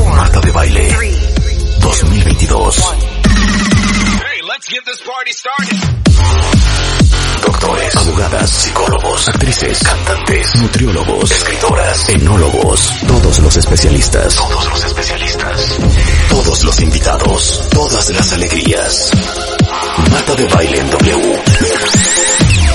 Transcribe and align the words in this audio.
Marta 0.00 0.40
de 0.40 0.50
Baile 0.52 0.88
2022 1.80 2.76
Doctores, 7.42 7.96
abogadas, 7.96 8.50
psicólogos, 8.50 9.28
actrices, 9.28 9.78
cantantes, 9.82 10.54
nutriólogos, 10.56 11.30
escritoras, 11.30 12.08
enólogos, 12.10 12.92
todos 13.06 13.38
los 13.40 13.56
especialistas, 13.56 14.34
todos 14.36 14.68
los 14.68 14.84
especialistas, 14.84 15.78
todos 16.28 16.64
los 16.64 16.80
invitados, 16.80 17.68
todas 17.70 18.10
las 18.10 18.32
alegrías. 18.32 19.10
Marta 20.10 20.34
de 20.36 20.46
Baile 20.46 20.78
en 20.78 20.90
W. 20.90 21.42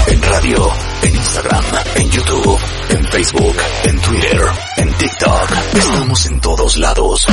En 0.07 0.21
radio, 0.23 0.69
en 1.01 1.15
Instagram, 1.15 1.63
en 1.95 2.11
YouTube, 2.11 2.59
en 2.89 3.05
Facebook, 3.05 3.55
en 3.83 4.01
Twitter, 4.01 4.41
TikTok. 4.97 5.51
Estamos 5.75 6.25
en 6.25 6.41
todos 6.41 6.77
lados. 6.77 7.25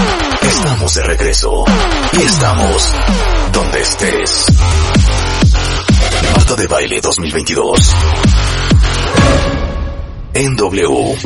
Estamos 0.42 0.94
de 0.94 1.02
regreso. 1.02 1.64
Y 2.12 2.22
estamos 2.22 2.92
donde 3.52 3.80
estés. 3.80 4.46
Marta 6.32 6.56
de 6.56 6.66
Baile 6.66 7.00
2022. 7.00 7.94
En 10.34 10.56
W. 10.56 11.16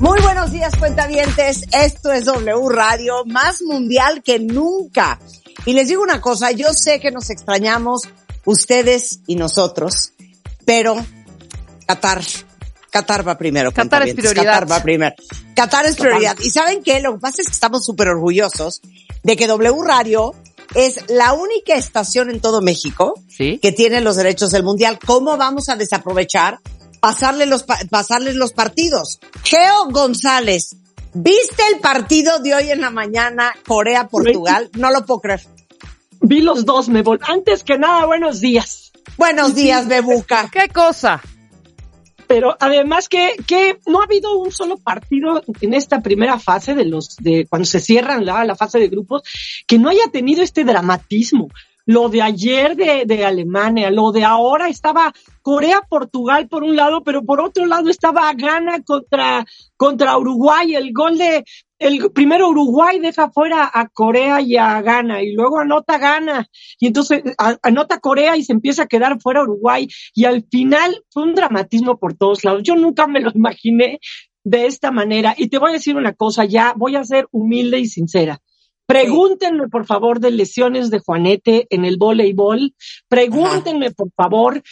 Muy 0.00 0.20
buenos 0.20 0.52
días, 0.52 0.76
cuentavientes. 0.76 1.62
Esto 1.72 2.12
es 2.12 2.26
W 2.26 2.68
Radio, 2.68 3.24
más 3.24 3.62
mundial 3.62 4.22
que 4.22 4.38
nunca. 4.38 5.18
Y 5.64 5.72
les 5.72 5.88
digo 5.88 6.02
una 6.02 6.20
cosa, 6.20 6.50
yo 6.50 6.74
sé 6.74 7.00
que 7.00 7.10
nos 7.10 7.30
extrañamos 7.30 8.02
ustedes 8.44 9.20
y 9.26 9.36
nosotros, 9.36 10.12
pero 10.64 10.96
Qatar, 11.86 12.22
Qatar 12.90 13.26
va 13.26 13.38
primero. 13.38 13.72
Qatar 13.72 14.06
es 14.08 14.14
prioridad. 14.14 14.44
Qatar 14.44 14.70
va 14.70 14.82
primero. 14.82 15.14
Qatar 15.54 15.86
es 15.86 15.96
prioridad. 15.96 16.36
¿Y 16.40 16.50
saben 16.50 16.82
qué? 16.82 17.00
Lo 17.00 17.14
que 17.14 17.20
pasa 17.20 17.40
es 17.42 17.48
que 17.48 17.52
estamos 17.54 17.84
súper 17.84 18.08
orgullosos 18.08 18.80
de 19.22 19.36
que 19.36 19.46
W 19.46 19.82
Radio 19.84 20.34
es 20.74 21.08
la 21.08 21.32
única 21.32 21.74
estación 21.74 22.30
en 22.30 22.40
todo 22.40 22.60
México 22.62 23.14
Sí. 23.28 23.58
que 23.58 23.72
tiene 23.72 24.00
los 24.00 24.16
derechos 24.16 24.50
del 24.50 24.62
mundial. 24.62 24.98
¿Cómo 25.04 25.36
vamos 25.36 25.68
a 25.68 25.76
desaprovechar 25.76 26.58
pasarle 27.00 27.46
los, 27.46 27.62
pa- 27.62 27.78
pasarles 27.90 28.34
los 28.36 28.52
partidos? 28.52 29.20
Geo 29.44 29.86
González, 29.90 30.76
¿viste 31.14 31.62
el 31.74 31.80
partido 31.80 32.38
de 32.40 32.54
hoy 32.54 32.70
en 32.70 32.80
la 32.80 32.90
mañana 32.90 33.52
Corea-Portugal? 33.66 34.70
No 34.74 34.90
lo 34.90 35.04
puedo 35.06 35.20
creer. 35.20 35.46
Vi 36.22 36.40
los 36.42 36.64
dos, 36.66 36.88
me 36.88 37.02
vol 37.02 37.18
Antes 37.22 37.64
que 37.64 37.78
nada, 37.78 38.04
buenos 38.06 38.40
días. 38.40 38.92
Buenos 39.16 39.54
días, 39.54 39.88
Bebuca. 39.88 40.48
¿Qué 40.52 40.68
cosa? 40.68 41.20
Pero 42.30 42.56
además 42.60 43.08
que, 43.08 43.34
que 43.44 43.80
no 43.88 44.00
ha 44.00 44.04
habido 44.04 44.38
un 44.38 44.52
solo 44.52 44.76
partido 44.76 45.42
en 45.60 45.74
esta 45.74 46.00
primera 46.00 46.38
fase 46.38 46.76
de 46.76 46.84
los, 46.84 47.16
de 47.16 47.44
cuando 47.50 47.66
se 47.66 47.80
cierran 47.80 48.24
la, 48.24 48.44
la 48.44 48.54
fase 48.54 48.78
de 48.78 48.86
grupos, 48.86 49.24
que 49.66 49.80
no 49.80 49.88
haya 49.88 50.06
tenido 50.12 50.40
este 50.40 50.62
dramatismo. 50.62 51.48
Lo 51.86 52.08
de 52.08 52.22
ayer 52.22 52.76
de, 52.76 53.02
de 53.04 53.24
Alemania, 53.24 53.90
lo 53.90 54.12
de 54.12 54.22
ahora 54.22 54.68
estaba 54.68 55.12
Corea-Portugal 55.42 56.46
por 56.46 56.62
un 56.62 56.76
lado, 56.76 57.02
pero 57.02 57.24
por 57.24 57.40
otro 57.40 57.66
lado 57.66 57.90
estaba 57.90 58.32
Ghana 58.32 58.84
contra, 58.84 59.44
contra 59.76 60.16
Uruguay. 60.16 60.76
El 60.76 60.92
gol 60.92 61.18
de, 61.18 61.44
el 61.80 62.12
primero 62.12 62.48
Uruguay 62.48 63.00
deja 63.00 63.30
fuera 63.30 63.68
a 63.72 63.88
Corea 63.88 64.40
y 64.40 64.56
a 64.56 64.80
Ghana 64.82 65.22
y 65.22 65.32
luego 65.32 65.58
anota 65.58 65.98
Ghana 65.98 66.46
y 66.78 66.86
entonces 66.86 67.22
a- 67.38 67.56
anota 67.62 67.98
Corea 67.98 68.36
y 68.36 68.44
se 68.44 68.52
empieza 68.52 68.82
a 68.84 68.86
quedar 68.86 69.20
fuera 69.20 69.42
Uruguay 69.42 69.88
y 70.14 70.26
al 70.26 70.44
final 70.50 71.02
fue 71.10 71.24
un 71.24 71.34
dramatismo 71.34 71.98
por 71.98 72.14
todos 72.14 72.44
lados. 72.44 72.62
Yo 72.62 72.76
nunca 72.76 73.06
me 73.08 73.20
lo 73.20 73.32
imaginé 73.34 73.98
de 74.44 74.66
esta 74.66 74.90
manera 74.90 75.34
y 75.36 75.48
te 75.48 75.58
voy 75.58 75.70
a 75.70 75.74
decir 75.74 75.96
una 75.96 76.12
cosa, 76.14 76.44
ya 76.44 76.72
voy 76.76 76.96
a 76.96 77.04
ser 77.04 77.26
humilde 77.32 77.78
y 77.80 77.86
sincera. 77.86 78.38
Pregúntenme, 78.86 79.68
por 79.68 79.86
favor, 79.86 80.18
de 80.18 80.32
lesiones 80.32 80.90
de 80.90 80.98
Juanete 80.98 81.66
en 81.70 81.84
el 81.84 81.96
voleibol. 81.96 82.74
Pregúntenme, 83.08 83.92
por 83.92 84.10
favor, 84.16 84.62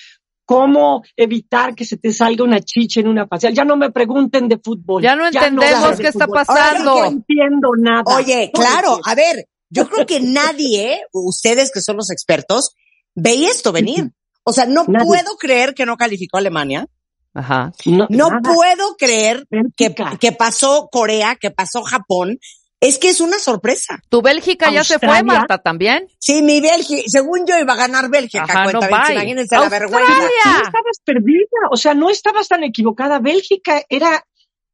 cómo 0.49 1.03
evitar 1.15 1.75
que 1.75 1.85
se 1.85 1.99
te 1.99 2.11
salga 2.11 2.43
una 2.43 2.61
chicha 2.61 3.01
en 3.01 3.09
una 3.09 3.27
facial. 3.27 3.53
Ya 3.53 3.67
no 3.67 3.77
me 3.77 3.91
pregunten 3.91 4.49
de 4.49 4.57
fútbol. 4.57 5.03
Ya 5.03 5.15
no 5.15 5.27
entendemos 5.27 5.99
qué 6.01 6.09
está 6.09 6.25
fútbol. 6.25 6.43
pasando. 6.47 6.91
Ahora 6.93 7.11
no 7.11 7.17
entiendo 7.17 7.69
nada. 7.77 8.17
Oye, 8.17 8.51
No 8.55 8.59
claro, 8.59 8.99
a 9.05 9.15
ver, 9.15 9.47
yo 9.69 9.87
creo 9.91 10.07
que 10.07 10.21
nadie, 10.21 11.03
ustedes 11.13 11.71
que 11.71 11.83
son 11.83 11.99
los 11.99 12.11
expertos, 12.11 12.75
veía 13.15 13.51
esto 13.51 13.73
venir. 13.73 14.11
O 14.43 14.55
sea, 14.55 14.65
no 14.65 14.85
Nadie. 14.89 15.05
puedo 15.07 15.37
creer 15.37 15.75
que 15.75 15.85
no 15.85 15.99
calificó 15.99 16.39
Alemania. 16.39 16.87
Ajá. 17.35 17.71
No 17.85 18.07
nada. 18.09 18.41
puedo 18.41 18.97
creer 18.97 19.47
que, 19.77 19.95
que 20.19 20.33
pasó 20.33 20.89
Corea, 20.91 21.37
que 21.37 21.51
pasó 21.51 21.83
Japón. 21.83 22.39
Es 22.81 22.99
que 22.99 23.09
es 23.09 23.21
una 23.21 23.39
sorpresa. 23.39 24.01
¿Tu 24.09 24.23
Bélgica 24.23 24.71
ya 24.71 24.85
se 24.85 24.99
fue. 25.01 25.23
Marta, 25.25 25.59
también? 25.59 26.07
Sí, 26.19 26.43
mi 26.43 26.61
Bélgica, 26.61 27.03
según 27.07 27.45
yo 27.45 27.59
iba 27.59 27.73
a 27.73 27.77
ganar 27.77 28.09
Bélgica, 28.09 28.45
Ajá, 28.45 28.73
no, 28.73 28.81
imagínense 28.81 29.57
la 29.57 29.69
vergüenza. 29.69 30.13
No 30.13 30.63
estabas 30.63 31.01
perdida, 31.05 31.47
o 31.73 31.77
sea, 31.77 31.95
no 31.95 32.09
estabas 32.09 32.47
tan 32.47 32.63
equivocada. 32.63 33.19
Bélgica 33.19 33.83
era 33.89 34.25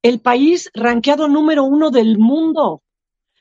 el 0.03 0.21
país 0.21 0.71
rankeado 0.75 1.29
número 1.29 1.65
uno 1.65 1.91
del 1.91 2.19
mundo. 2.19 2.83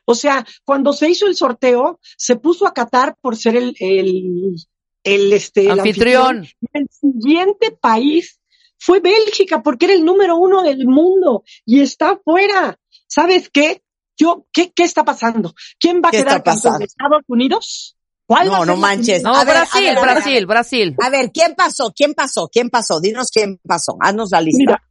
O 0.05 0.15
sea, 0.15 0.45
cuando 0.63 0.93
se 0.93 1.09
hizo 1.09 1.27
el 1.27 1.35
sorteo, 1.35 1.99
se 2.17 2.37
puso 2.37 2.65
a 2.65 2.73
Qatar 2.73 3.15
por 3.19 3.35
ser 3.35 3.57
el, 3.57 3.75
el, 3.79 4.55
el, 5.03 5.33
este, 5.33 5.65
el 5.65 5.79
Anfitrión. 5.79 6.47
El 6.71 6.87
siguiente 6.89 7.71
país 7.71 8.39
fue 8.79 9.01
Bélgica 9.01 9.61
porque 9.61 9.85
era 9.85 9.93
el 9.93 10.05
número 10.05 10.37
uno 10.37 10.63
del 10.63 10.87
mundo 10.87 11.43
y 11.65 11.81
está 11.81 12.17
fuera. 12.23 12.79
¿Sabes 13.07 13.49
qué? 13.49 13.82
Yo, 14.17 14.45
¿qué, 14.53 14.71
qué 14.71 14.83
está 14.83 15.03
pasando? 15.03 15.53
¿Quién 15.79 16.01
va 16.03 16.09
a 16.09 16.11
¿Qué 16.11 16.19
quedar 16.19 16.43
campeón? 16.43 16.81
¿Estados 16.81 17.23
Unidos? 17.27 17.97
¿Cuál 18.25 18.47
No, 18.47 18.65
no 18.65 18.77
manches. 18.77 19.21
No, 19.23 19.35
A 19.35 19.43
ver, 19.43 19.55
Brasil, 19.55 19.87
a 19.89 19.89
ver, 19.89 19.97
a 19.97 20.01
ver, 20.01 20.15
Brasil, 20.15 20.45
Brasil. 20.45 20.95
A 21.01 21.09
ver, 21.09 21.31
¿quién 21.31 21.55
pasó? 21.55 21.91
¿Quién 21.95 22.13
pasó? 22.13 22.47
¿Quién 22.47 22.69
pasó? 22.69 22.99
Dinos 23.01 23.29
quién 23.31 23.59
pasó. 23.67 23.97
Haznos 23.99 24.29
la 24.31 24.41
lista. 24.41 24.57
Mira, 24.59 24.83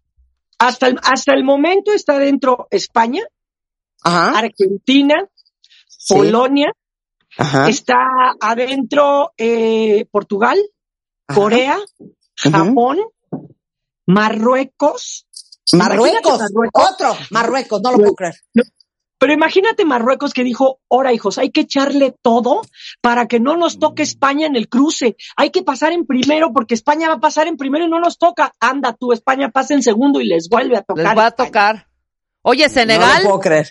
hasta 0.58 0.88
el, 0.88 0.98
hasta 1.02 1.32
el 1.32 1.42
momento 1.44 1.92
está 1.92 2.18
dentro 2.18 2.68
España, 2.70 3.22
Ajá. 4.02 4.38
Argentina, 4.38 5.28
Sí. 5.86 6.14
Polonia, 6.14 6.72
Ajá. 7.38 7.68
está 7.68 7.96
adentro 8.40 9.32
eh, 9.36 10.04
Portugal, 10.10 10.58
Ajá. 11.28 11.40
Corea, 11.40 11.78
Japón, 12.36 12.98
Marruecos. 14.06 15.26
Marruecos. 15.72 16.38
Marruecos. 16.40 16.92
Otro. 16.92 17.16
Marruecos, 17.30 17.80
no 17.82 17.92
lo 17.92 17.98
puedo 17.98 18.14
creer. 18.14 18.34
Pero 19.22 19.34
imagínate 19.34 19.84
Marruecos 19.84 20.32
que 20.34 20.42
dijo, 20.42 20.80
ahora 20.90 21.12
hijos, 21.12 21.38
hay 21.38 21.50
que 21.50 21.60
echarle 21.60 22.12
todo 22.22 22.62
para 23.00 23.28
que 23.28 23.38
no 23.38 23.56
nos 23.56 23.78
toque 23.78 24.02
España 24.02 24.48
en 24.48 24.56
el 24.56 24.68
cruce. 24.68 25.14
Hay 25.36 25.50
que 25.50 25.62
pasar 25.62 25.92
en 25.92 26.06
primero 26.06 26.52
porque 26.52 26.74
España 26.74 27.06
va 27.06 27.14
a 27.14 27.20
pasar 27.20 27.46
en 27.46 27.56
primero 27.56 27.84
y 27.84 27.88
no 27.88 28.00
nos 28.00 28.18
toca. 28.18 28.52
Anda 28.58 28.94
tú, 28.94 29.12
España 29.12 29.50
pasa 29.50 29.74
en 29.74 29.84
segundo 29.84 30.20
y 30.20 30.26
les 30.26 30.48
vuelve 30.48 30.76
a 30.76 30.82
tocar. 30.82 31.04
Les 31.04 31.16
va 31.16 31.26
a 31.26 31.30
tocar. 31.30 31.86
Oye, 32.42 32.64
No 32.64 32.68
lo 32.68 32.74
Senegal. 32.74 33.22
puedo 33.22 33.38
creer. 33.38 33.68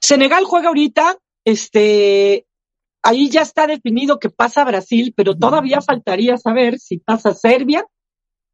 Senegal 0.00 0.44
juega 0.44 0.68
ahorita, 0.68 1.16
este, 1.44 2.46
ahí 3.02 3.28
ya 3.30 3.42
está 3.42 3.66
definido 3.66 4.20
que 4.20 4.30
pasa 4.30 4.62
Brasil, 4.62 5.12
pero 5.16 5.36
todavía 5.36 5.80
faltaría 5.80 6.36
saber 6.36 6.78
si 6.78 6.98
pasa 6.98 7.34
Serbia. 7.34 7.84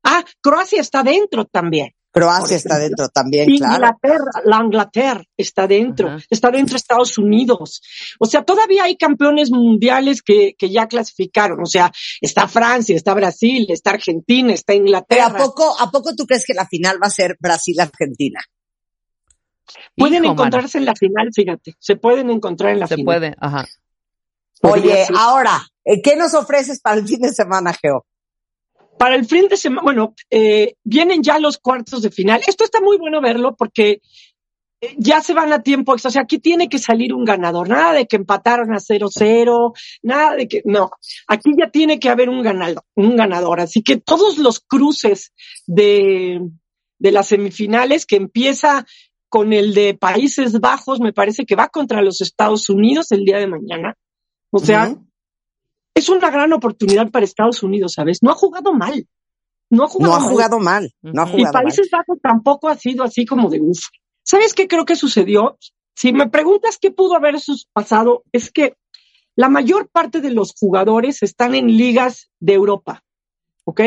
Ah, 0.04 0.24
Croacia 0.40 0.80
está 0.80 1.02
dentro 1.02 1.44
también. 1.44 1.92
Croacia 2.12 2.56
está 2.56 2.78
dentro 2.78 3.08
también, 3.08 3.46
claro. 3.56 3.74
Inglaterra, 3.74 4.30
la 4.44 4.64
Inglaterra 4.64 5.22
está 5.36 5.66
dentro, 5.66 6.08
Ajá. 6.08 6.24
está 6.28 6.50
dentro 6.50 6.76
Estados 6.76 7.16
Unidos. 7.18 7.80
O 8.18 8.26
sea, 8.26 8.42
todavía 8.42 8.84
hay 8.84 8.96
campeones 8.96 9.50
mundiales 9.50 10.20
que, 10.22 10.54
que 10.58 10.70
ya 10.70 10.88
clasificaron. 10.88 11.60
O 11.62 11.66
sea, 11.66 11.92
está 12.20 12.48
Francia, 12.48 12.96
está 12.96 13.14
Brasil, 13.14 13.66
está 13.68 13.90
Argentina, 13.90 14.52
está 14.52 14.72
Pero 14.72 14.86
Inglaterra. 14.86 15.26
¿a 15.26 15.36
poco, 15.36 15.76
¿a 15.78 15.90
poco 15.90 16.14
tú 16.16 16.26
crees 16.26 16.44
que 16.44 16.54
la 16.54 16.66
final 16.66 16.98
va 17.00 17.06
a 17.06 17.10
ser 17.10 17.36
Brasil-Argentina? 17.38 18.40
Pueden 19.96 20.14
Hijo, 20.14 20.22
mano, 20.22 20.32
encontrarse 20.32 20.78
en 20.78 20.84
la 20.86 20.94
final, 20.96 21.28
fíjate. 21.32 21.74
Se 21.78 21.94
pueden 21.96 22.30
encontrar 22.30 22.72
en 22.72 22.80
la 22.80 22.88
Se 22.88 22.96
final. 22.96 23.04
puede, 23.20 23.34
ajá. 23.38 23.68
Oye, 24.62 25.06
ahora, 25.16 25.62
eh, 25.84 26.02
¿qué 26.02 26.16
nos 26.16 26.34
ofreces 26.34 26.80
para 26.80 26.96
el 26.96 27.06
fin 27.06 27.20
de 27.20 27.32
semana, 27.32 27.72
Geo? 27.72 28.04
Para 29.00 29.14
el 29.14 29.24
fin 29.24 29.48
de 29.48 29.56
semana, 29.56 29.80
bueno, 29.82 30.14
eh, 30.28 30.74
vienen 30.84 31.22
ya 31.22 31.38
los 31.38 31.56
cuartos 31.56 32.02
de 32.02 32.10
final. 32.10 32.42
Esto 32.46 32.64
está 32.64 32.82
muy 32.82 32.98
bueno 32.98 33.22
verlo 33.22 33.56
porque 33.56 34.02
eh, 34.78 34.94
ya 34.98 35.22
se 35.22 35.32
van 35.32 35.54
a 35.54 35.62
tiempo. 35.62 35.92
O 35.92 35.98
sea, 35.98 36.20
aquí 36.20 36.38
tiene 36.38 36.68
que 36.68 36.78
salir 36.78 37.14
un 37.14 37.24
ganador. 37.24 37.66
Nada 37.66 37.94
de 37.94 38.06
que 38.06 38.16
empataron 38.16 38.74
a 38.74 38.76
0-0, 38.76 39.72
nada 40.02 40.36
de 40.36 40.48
que, 40.48 40.60
no. 40.66 40.90
Aquí 41.28 41.52
ya 41.58 41.70
tiene 41.70 41.98
que 41.98 42.10
haber 42.10 42.28
un 42.28 42.42
ganador, 42.42 42.82
un 42.94 43.16
ganador. 43.16 43.60
Así 43.60 43.82
que 43.82 43.96
todos 43.96 44.36
los 44.36 44.60
cruces 44.60 45.32
de, 45.66 46.42
de 46.98 47.10
las 47.10 47.28
semifinales 47.28 48.04
que 48.04 48.16
empieza 48.16 48.84
con 49.30 49.54
el 49.54 49.72
de 49.72 49.94
Países 49.94 50.60
Bajos, 50.60 51.00
me 51.00 51.14
parece 51.14 51.46
que 51.46 51.56
va 51.56 51.68
contra 51.68 52.02
los 52.02 52.20
Estados 52.20 52.68
Unidos 52.68 53.12
el 53.12 53.24
día 53.24 53.38
de 53.38 53.46
mañana. 53.46 53.96
O 54.50 54.58
sea. 54.58 54.94
Es 55.94 56.08
una 56.08 56.30
gran 56.30 56.52
oportunidad 56.52 57.10
para 57.10 57.24
Estados 57.24 57.62
Unidos, 57.62 57.94
¿sabes? 57.94 58.22
No 58.22 58.30
ha 58.30 58.34
jugado 58.34 58.72
mal. 58.72 59.06
No 59.68 59.84
ha 59.84 59.88
jugado 59.88 60.10
No 60.12 60.16
ha 60.16 60.20
mal. 60.20 60.30
jugado 60.30 60.58
mal, 60.58 60.92
no 61.02 61.22
ha. 61.22 61.28
Y 61.28 61.30
jugado 61.32 61.52
mal. 61.52 61.62
Países 61.62 61.88
Bajos 61.90 62.18
tampoco 62.22 62.68
ha 62.68 62.76
sido 62.76 63.04
así 63.04 63.24
como 63.24 63.48
de 63.50 63.60
uff. 63.60 63.84
¿Sabes 64.22 64.52
qué 64.54 64.66
creo 64.68 64.84
que 64.84 64.96
sucedió? 64.96 65.58
Si 65.94 66.12
me 66.12 66.28
preguntas 66.28 66.78
qué 66.80 66.90
pudo 66.90 67.14
haber 67.14 67.36
pasado, 67.72 68.24
es 68.32 68.50
que 68.50 68.74
la 69.36 69.48
mayor 69.48 69.88
parte 69.88 70.20
de 70.20 70.30
los 70.32 70.54
jugadores 70.58 71.22
están 71.22 71.54
en 71.54 71.66
ligas 71.76 72.30
de 72.40 72.54
Europa, 72.54 73.04
¿ok? 73.64 73.80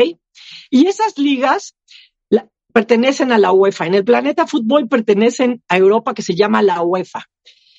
Y 0.70 0.86
esas 0.86 1.18
ligas 1.18 1.76
la- 2.30 2.48
pertenecen 2.72 3.30
a 3.32 3.38
la 3.38 3.52
UEFA. 3.52 3.86
En 3.86 3.94
el 3.94 4.04
planeta 4.04 4.46
fútbol 4.46 4.88
pertenecen 4.88 5.62
a 5.68 5.76
Europa 5.76 6.14
que 6.14 6.22
se 6.22 6.34
llama 6.34 6.62
la 6.62 6.80
UEFA. 6.82 7.24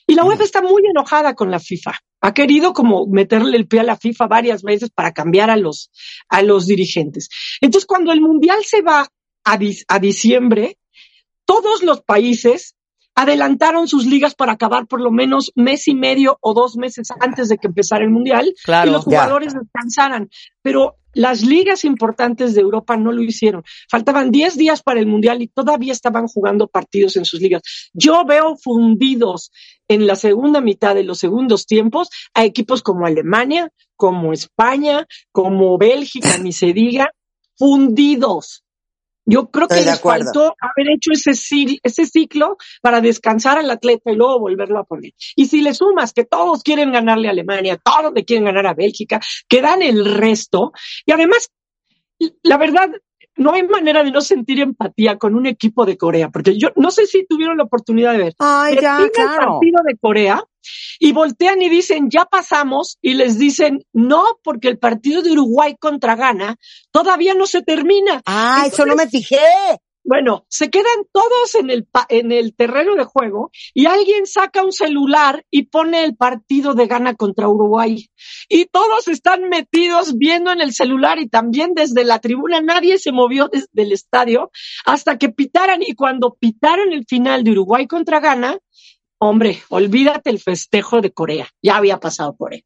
Y 0.07 0.13
la 0.15 0.23
UEFA 0.23 0.43
está 0.43 0.61
muy 0.61 0.83
enojada 0.85 1.33
con 1.33 1.49
la 1.51 1.59
FIFA. 1.59 1.93
Ha 2.21 2.33
querido 2.33 2.73
como 2.73 3.07
meterle 3.07 3.57
el 3.57 3.67
pie 3.67 3.79
a 3.81 3.83
la 3.83 3.97
FIFA 3.97 4.27
varias 4.27 4.61
veces 4.63 4.89
para 4.89 5.11
cambiar 5.13 5.49
a 5.49 5.57
los, 5.57 5.91
a 6.29 6.41
los 6.41 6.67
dirigentes. 6.67 7.29
Entonces, 7.61 7.85
cuando 7.87 8.11
el 8.11 8.21
Mundial 8.21 8.59
se 8.63 8.81
va 8.81 9.07
a, 9.45 9.59
a 9.87 9.99
diciembre, 9.99 10.77
todos 11.45 11.83
los 11.83 12.01
países 12.01 12.75
adelantaron 13.15 13.87
sus 13.87 14.05
ligas 14.05 14.35
para 14.35 14.51
acabar 14.53 14.87
por 14.87 14.99
lo 15.01 15.09
menos 15.09 15.51
mes 15.55 15.87
y 15.87 15.95
medio 15.95 16.37
o 16.41 16.53
dos 16.53 16.75
meses 16.75 17.07
antes 17.21 17.47
de 17.47 17.57
que 17.57 17.67
empezara 17.67 18.03
el 18.03 18.09
Mundial 18.11 18.47
y 18.49 18.63
Claro. 18.63 18.91
los 18.91 19.05
Ya. 19.05 19.21
jugadores 19.23 19.53
descansaran. 19.53 20.29
Pero 20.61 20.95
las 21.15 21.41
ligas 21.41 21.85
importantes 21.85 22.53
de 22.53 22.61
Europa 22.61 22.97
no 22.97 23.11
lo 23.11 23.23
hicieron. 23.23 23.63
Faltaban 23.89 24.31
10 24.31 24.57
días 24.57 24.83
para 24.83 24.99
el 24.99 25.07
Mundial 25.07 25.41
y 25.41 25.47
todavía 25.47 25.93
estaban 25.93 26.27
jugando 26.27 26.67
partidos 26.67 27.15
en 27.15 27.25
sus 27.25 27.41
ligas. 27.41 27.61
Yo 27.93 28.25
veo 28.25 28.57
fundidos 28.57 29.51
en 29.87 30.05
la 30.07 30.15
segunda 30.15 30.61
mitad 30.61 30.93
de 30.93 31.03
los 31.03 31.19
segundos 31.19 31.65
tiempos 31.65 32.09
a 32.33 32.43
equipos 32.43 32.83
como 32.83 33.05
Alemania, 33.05 33.71
como 33.95 34.33
España, 34.33 35.07
como 35.31 35.77
Bélgica, 35.77 36.37
ni 36.37 36.51
se 36.51 36.73
diga, 36.73 37.11
fundidos. 37.57 38.64
Yo 39.25 39.49
creo 39.49 39.67
que 39.67 39.75
Estoy 39.75 39.91
les 39.91 39.99
acuerdo. 39.99 40.25
faltó 40.25 40.55
haber 40.59 40.93
hecho 40.93 41.11
ese, 41.11 41.31
ese 41.81 42.05
ciclo 42.05 42.57
para 42.81 43.01
descansar 43.01 43.57
al 43.57 43.71
atleta 43.71 44.11
y 44.11 44.15
luego 44.15 44.39
volverlo 44.39 44.79
a 44.79 44.83
poner. 44.83 45.13
Y 45.35 45.47
si 45.47 45.61
le 45.61 45.73
sumas 45.73 46.13
que 46.13 46.25
todos 46.25 46.61
quieren 46.61 46.91
ganarle 46.91 47.27
a 47.27 47.31
Alemania, 47.31 47.77
todos 47.77 48.13
le 48.13 48.23
quieren 48.23 48.45
ganar 48.45 48.67
a 48.67 48.73
Bélgica, 48.73 49.19
que 49.47 49.61
dan 49.61 49.81
el 49.81 50.05
resto, 50.05 50.73
y 51.05 51.11
además, 51.11 51.49
la 52.43 52.57
verdad, 52.57 52.89
no 53.37 53.53
hay 53.53 53.63
manera 53.63 54.03
de 54.03 54.11
no 54.11 54.21
sentir 54.21 54.59
empatía 54.59 55.17
con 55.17 55.35
un 55.35 55.45
equipo 55.45 55.85
de 55.85 55.97
Corea, 55.97 56.29
porque 56.29 56.57
yo 56.57 56.69
no 56.75 56.91
sé 56.91 57.05
si 57.05 57.25
tuvieron 57.25 57.57
la 57.57 57.63
oportunidad 57.63 58.13
de 58.13 58.17
ver. 58.17 58.33
Ay, 58.39 58.75
ya, 58.75 58.97
Termina 58.97 59.05
el 59.05 59.11
claro. 59.11 59.51
partido 59.51 59.81
de 59.85 59.97
Corea 59.97 60.43
y 60.99 61.11
voltean 61.11 61.61
y 61.61 61.69
dicen, 61.69 62.09
ya 62.09 62.25
pasamos, 62.25 62.97
y 63.01 63.13
les 63.13 63.37
dicen, 63.37 63.85
no, 63.93 64.39
porque 64.43 64.67
el 64.67 64.79
partido 64.79 65.21
de 65.21 65.31
Uruguay 65.31 65.75
contra 65.79 66.15
Ghana 66.15 66.57
todavía 66.91 67.33
no 67.33 67.45
se 67.45 67.61
termina. 67.61 68.21
Ah, 68.25 68.63
eso 68.67 68.85
no 68.85 68.95
me 68.95 69.07
fijé. 69.07 69.37
Bueno, 70.07 70.45
se 70.49 70.69
quedan 70.69 70.85
todos 71.11 71.55
en 71.55 71.71
el, 71.71 71.83
pa- 71.85 72.05
en 72.09 72.31
el 72.31 72.55
terreno 72.55 72.95
de 72.95 73.05
juego 73.05 73.49
y 73.73 73.87
alguien 73.87 74.27
saca 74.27 74.63
un 74.63 74.71
celular 74.71 75.43
y 75.49 75.63
pone 75.63 76.03
el 76.03 76.15
partido 76.15 76.75
de 76.75 76.85
Ghana 76.85 77.15
contra 77.15 77.49
Uruguay. 77.49 78.07
Y 78.47 78.65
todos 78.65 79.07
están 79.07 79.49
metidos 79.49 80.15
viendo 80.19 80.51
en 80.51 80.61
el 80.61 80.73
celular 80.73 81.17
y 81.17 81.27
también 81.27 81.73
desde 81.73 82.03
la 82.03 82.19
tribuna 82.19 82.61
nadie 82.61 82.99
se 82.99 83.11
movió 83.11 83.47
desde 83.51 83.67
el 83.73 83.91
estadio 83.91 84.51
hasta 84.85 85.17
que 85.17 85.29
pitaran 85.29 85.81
y 85.81 85.95
cuando 85.95 86.35
pitaron 86.39 86.93
el 86.93 87.05
final 87.07 87.43
de 87.43 87.51
Uruguay 87.53 87.87
contra 87.87 88.19
Ghana, 88.19 88.59
hombre, 89.17 89.63
olvídate 89.69 90.29
el 90.29 90.39
festejo 90.39 91.01
de 91.01 91.13
Corea. 91.13 91.47
Ya 91.63 91.77
había 91.77 91.99
pasado 91.99 92.35
Corea. 92.37 92.61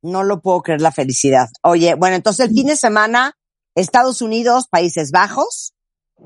No 0.00 0.22
lo 0.24 0.40
puedo 0.40 0.62
creer 0.62 0.80
la 0.80 0.92
felicidad. 0.92 1.48
Oye, 1.62 1.94
bueno, 1.94 2.16
entonces 2.16 2.48
el 2.48 2.54
fin 2.54 2.68
de 2.68 2.76
semana, 2.76 3.34
Estados 3.74 4.22
Unidos, 4.22 4.66
Países 4.70 5.10
Bajos, 5.10 5.74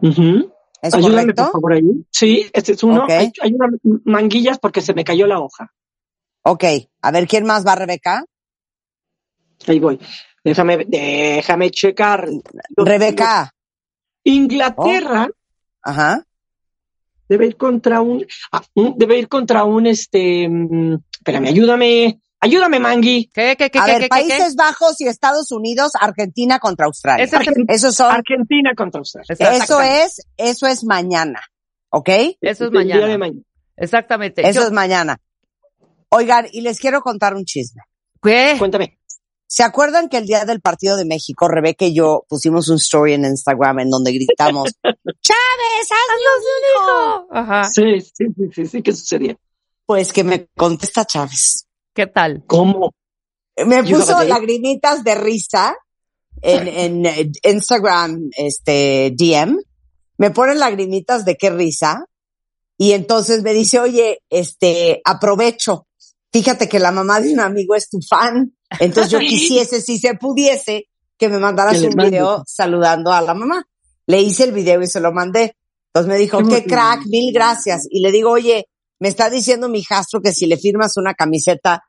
¿es 0.00 0.94
Ayúdame, 0.94 1.34
por 1.34 1.52
favor, 1.52 1.72
ahí. 1.74 1.82
Sí, 2.10 2.46
este 2.52 2.72
es 2.72 2.82
uno. 2.82 3.06
Hay, 3.08 3.32
hay 3.40 3.52
unas 3.52 3.70
manguillas 4.04 4.58
porque 4.58 4.80
se 4.80 4.94
me 4.94 5.04
cayó 5.04 5.26
la 5.26 5.38
hoja. 5.40 5.72
Ok, 6.42 6.64
a 7.02 7.10
ver, 7.12 7.26
¿quién 7.28 7.44
más 7.44 7.66
va, 7.66 7.74
Rebeca? 7.76 8.24
Ahí 9.66 9.78
voy. 9.78 10.00
Déjame, 10.42 10.84
déjame 10.88 11.70
checar. 11.70 12.28
Rebeca. 12.76 13.52
Inglaterra 14.24 15.28
Ajá. 15.82 16.24
debe 17.28 17.46
ir 17.46 17.56
contra 17.56 18.00
un, 18.00 18.24
ah, 18.52 18.62
un- 18.74 18.94
debe 18.96 19.18
ir 19.18 19.28
contra 19.28 19.64
un 19.64 19.86
este, 19.86 20.48
mm, 20.48 20.94
espérame, 21.12 21.46
ayúdame, 21.48 22.20
ayúdame, 22.42 22.78
Mangui. 22.78 23.30
¿Qué, 23.32 23.56
qué, 23.56 23.70
qué, 23.70 23.78
A 23.78 23.84
qué, 23.86 23.92
ver, 23.92 24.00
qué, 24.02 24.04
qué, 24.04 24.08
Países 24.10 24.54
Bajos 24.54 25.00
y 25.00 25.06
Estados 25.08 25.50
Unidos, 25.50 25.92
Argentina 25.98 26.58
contra 26.58 26.84
Australia. 26.86 27.24
Es 27.24 27.32
Argen- 27.32 27.64
Esos 27.68 27.94
son, 27.96 28.12
Argentina 28.12 28.72
contra 28.76 28.98
Australia. 28.98 29.34
Eso 29.56 29.80
es, 29.80 30.20
eso 30.36 30.66
es 30.66 30.84
mañana. 30.84 31.40
¿Ok? 31.88 32.08
Eso 32.08 32.34
es 32.40 32.60
El 32.60 32.70
día 32.70 32.96
de 32.96 33.02
mañana. 33.02 33.18
mañana. 33.18 33.40
Exactamente. 33.76 34.42
Eso 34.48 34.60
Yo- 34.60 34.66
es 34.66 34.72
mañana. 34.72 35.16
Oigan, 36.10 36.46
y 36.52 36.60
les 36.60 36.78
quiero 36.78 37.00
contar 37.00 37.34
un 37.34 37.44
chisme. 37.46 37.82
¿Qué? 38.22 38.56
Cuéntame. 38.58 38.98
¿Se 39.46 39.62
acuerdan 39.62 40.08
que 40.08 40.16
el 40.16 40.26
día 40.26 40.44
del 40.46 40.60
partido 40.62 40.96
de 40.96 41.04
México, 41.04 41.46
Rebeca 41.48 41.84
y 41.84 41.94
yo 41.94 42.24
pusimos 42.28 42.68
un 42.68 42.76
story 42.76 43.14
en 43.14 43.24
Instagram 43.26 43.80
en 43.80 43.90
donde 43.90 44.12
gritamos, 44.12 44.70
Chávez, 44.82 45.88
haznos 45.90 46.38
un 46.38 46.64
hijo? 46.72 47.26
Ajá. 47.30 47.64
Sí, 47.64 47.82
sí, 48.00 48.24
sí, 48.34 48.48
sí, 48.54 48.66
sí, 48.66 48.82
¿qué 48.82 48.92
sucedía? 48.92 49.36
Pues 49.84 50.12
que 50.12 50.24
me 50.24 50.46
contesta 50.56 51.04
Chávez. 51.04 51.66
¿Qué 51.94 52.06
tal? 52.06 52.42
¿Cómo? 52.46 52.94
Me 53.66 53.82
puso 53.84 54.22
lagrimitas 54.24 55.04
de 55.04 55.14
risa 55.14 55.76
en, 56.40 56.68
en 57.04 57.06
eh, 57.06 57.30
Instagram, 57.42 58.30
este, 58.36 59.12
DM. 59.16 59.58
Me 60.18 60.30
pone 60.30 60.54
lagrimitas 60.54 61.24
de 61.24 61.36
qué 61.36 61.50
risa. 61.50 62.06
Y 62.78 62.92
entonces 62.92 63.42
me 63.42 63.52
dice, 63.52 63.78
oye, 63.78 64.20
este, 64.30 65.00
aprovecho. 65.04 65.86
Fíjate 66.32 66.68
que 66.68 66.78
la 66.78 66.90
mamá 66.90 67.20
de 67.20 67.32
un 67.32 67.40
amigo 67.40 67.74
es 67.74 67.88
tu 67.90 67.98
fan. 68.00 68.56
Entonces 68.80 69.12
yo 69.12 69.18
quisiese, 69.20 69.80
si 69.80 69.98
se 69.98 70.14
pudiese, 70.14 70.88
que 71.18 71.28
me 71.28 71.38
mandaras 71.38 71.78
Que 71.78 71.86
un 71.86 71.94
video 71.94 72.42
saludando 72.46 73.12
a 73.12 73.20
la 73.20 73.34
mamá. 73.34 73.64
Le 74.06 74.20
hice 74.20 74.44
el 74.44 74.52
video 74.52 74.82
y 74.82 74.86
se 74.86 75.00
lo 75.00 75.12
mandé. 75.12 75.56
Entonces 75.88 76.08
me 76.08 76.18
dijo, 76.18 76.38
Qué 76.48 76.64
crack, 76.64 77.04
mil 77.06 77.32
gracias. 77.32 77.86
Y 77.90 78.00
le 78.00 78.10
digo, 78.10 78.30
oye, 78.30 78.66
me 79.02 79.08
está 79.08 79.28
diciendo 79.28 79.68
mi 79.68 79.80
hijastro 79.80 80.20
que 80.22 80.32
si 80.32 80.46
le 80.46 80.56
firmas 80.56 80.96
una 80.96 81.12
camiseta 81.14 81.82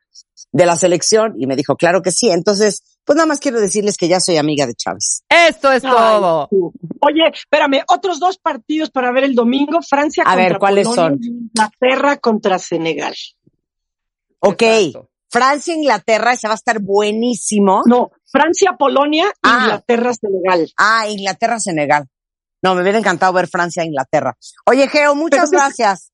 de 0.51 0.65
la 0.65 0.75
selección. 0.75 1.35
Y 1.37 1.45
me 1.45 1.55
dijo, 1.55 1.75
claro 1.75 2.01
que 2.01 2.09
sí. 2.11 2.29
Entonces, 2.31 2.81
pues 3.05 3.15
nada 3.15 3.27
más 3.27 3.39
quiero 3.39 3.61
decirles 3.61 3.97
que 3.97 4.07
ya 4.07 4.19
soy 4.19 4.37
amiga 4.37 4.65
de 4.65 4.73
Chávez. 4.73 5.23
Esto 5.29 5.71
es 5.71 5.85
Ay, 5.85 5.91
todo. 5.91 6.47
tú. 6.49 6.73
Oye, 7.01 7.21
espérame, 7.31 7.83
otros 7.87 8.19
dos 8.19 8.39
partidos 8.39 8.89
para 8.89 9.11
ver 9.11 9.25
el 9.25 9.35
domingo. 9.35 9.79
Francia 9.87 10.23
A 10.23 10.31
contra 10.31 10.43
ver, 10.49 10.57
¿cuáles 10.57 10.87
Polonia 10.87 11.09
son? 11.11 11.19
Inglaterra 11.23 12.17
contra 12.17 12.57
Senegal. 12.57 13.15
Ok. 14.39 14.61
Exacto. 14.61 15.09
Francia, 15.29 15.73
Inglaterra, 15.75 16.33
ese 16.33 16.47
va 16.47 16.53
a 16.53 16.55
estar 16.55 16.79
buenísimo. 16.79 17.81
No, 17.85 18.11
Francia, 18.25 18.75
Polonia, 18.77 19.31
Ah. 19.41 19.61
Inglaterra, 19.63 20.11
Senegal. 20.13 20.71
Ah, 20.77 21.07
Inglaterra, 21.09 21.59
Senegal. 21.59 22.07
No, 22.61 22.75
me 22.75 22.81
hubiera 22.81 22.97
encantado 22.99 23.33
ver 23.33 23.47
Francia, 23.47 23.83
Inglaterra. 23.83 24.37
Oye, 24.67 24.87
Geo, 24.87 25.15
muchas 25.15 25.49
Pero- 25.49 25.61
gracias. 25.63 26.11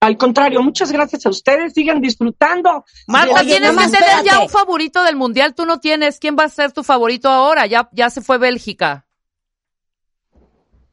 Al 0.00 0.16
contrario, 0.16 0.62
muchas 0.62 0.92
gracias 0.92 1.26
a 1.26 1.30
ustedes. 1.30 1.72
Sigan 1.72 2.00
disfrutando. 2.00 2.84
Marta, 3.08 3.40
Oye, 3.40 3.44
tienes 3.46 3.70
que 3.70 3.76
más, 3.76 3.90
tener 3.90 4.24
ya 4.24 4.40
un 4.40 4.48
favorito 4.48 5.02
del 5.02 5.16
mundial. 5.16 5.54
Tú 5.54 5.66
no 5.66 5.80
tienes. 5.80 6.18
¿Quién 6.20 6.36
va 6.38 6.44
a 6.44 6.48
ser 6.48 6.72
tu 6.72 6.84
favorito 6.84 7.28
ahora? 7.28 7.66
Ya, 7.66 7.88
ya 7.92 8.08
se 8.08 8.20
fue 8.20 8.38
Bélgica. 8.38 9.06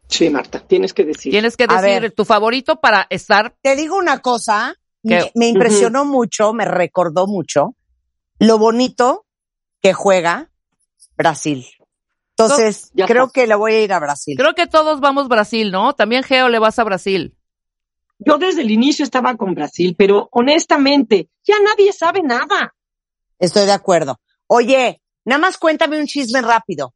Sí, 0.07 0.29
Marta, 0.29 0.59
tienes 0.59 0.93
que 0.93 1.03
decir. 1.03 1.31
Tienes 1.31 1.57
que 1.57 1.67
decir 1.67 2.01
ver. 2.01 2.11
tu 2.11 2.25
favorito 2.25 2.79
para 2.79 3.07
estar. 3.09 3.55
Te 3.61 3.75
digo 3.75 3.95
una 3.97 4.19
cosa, 4.19 4.75
me, 5.03 5.31
me 5.35 5.47
impresionó 5.49 6.05
mucho, 6.05 6.53
me 6.53 6.65
recordó 6.65 7.27
mucho 7.27 7.75
lo 8.39 8.57
bonito 8.57 9.25
que 9.81 9.93
juega 9.93 10.51
Brasil. 11.17 11.65
Entonces, 12.37 12.91
No, 12.93 13.05
creo 13.05 13.23
está. 13.25 13.33
que 13.41 13.47
le 13.47 13.55
voy 13.55 13.73
a 13.73 13.81
ir 13.81 13.93
a 13.93 13.99
Brasil. 13.99 14.35
Creo 14.37 14.53
que 14.53 14.67
todos 14.67 14.99
vamos 14.99 15.27
Brasil, 15.27 15.71
¿no? 15.71 15.93
También 15.93 16.23
Geo 16.23 16.49
le 16.49 16.59
vas 16.59 16.77
a 16.79 16.83
Brasil. 16.83 17.35
Yo 18.19 18.37
desde 18.37 18.61
el 18.61 18.71
inicio 18.71 19.03
estaba 19.03 19.35
con 19.35 19.53
Brasil, 19.53 19.95
pero 19.97 20.29
honestamente, 20.31 21.29
ya 21.43 21.55
nadie 21.63 21.91
sabe 21.91 22.21
nada. 22.21 22.73
Estoy 23.39 23.65
de 23.65 23.73
acuerdo. 23.73 24.19
Oye, 24.47 25.01
nada 25.25 25.39
más 25.39 25.57
cuéntame 25.57 25.99
un 25.99 26.07
chisme 26.07 26.41
rápido. 26.41 26.93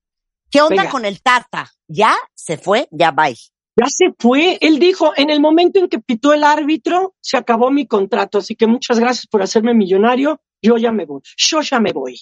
¿Qué 0.49 0.61
onda 0.61 0.83
Venga. 0.83 0.89
con 0.89 1.05
el 1.05 1.21
Tata? 1.21 1.69
¿Ya 1.88 2.15
se 2.33 2.57
fue? 2.57 2.88
Ya 2.91 3.11
bye. 3.11 3.35
Ya 3.75 3.85
se 3.88 4.13
fue. 4.17 4.57
Él 4.61 4.79
dijo, 4.79 5.13
en 5.15 5.29
el 5.29 5.39
momento 5.39 5.79
en 5.79 5.89
que 5.89 5.99
pitó 5.99 6.33
el 6.33 6.43
árbitro, 6.43 7.15
se 7.21 7.38
acabó 7.38 7.69
mi 7.71 7.85
contrato. 7.85 8.39
Así 8.39 8.55
que 8.55 8.67
muchas 8.67 8.99
gracias 8.99 9.27
por 9.27 9.41
hacerme 9.41 9.73
millonario. 9.73 10.41
Yo 10.61 10.77
ya 10.77 10.91
me 10.91 11.05
voy. 11.05 11.21
Yo 11.38 11.61
ya 11.61 11.79
me 11.79 11.93
voy. 11.93 12.19